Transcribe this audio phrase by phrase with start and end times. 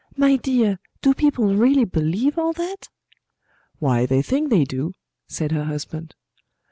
[0.17, 2.89] My dear, do people really believe all that?"
[3.77, 4.93] "Why, they think they do,"
[5.27, 6.15] said her husband.